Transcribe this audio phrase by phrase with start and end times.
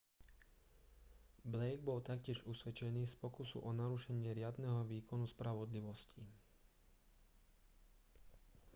[1.51, 6.25] blake bol taktiež usvedčený z pokusu o narušenie riadneho výkonu spravodlivosti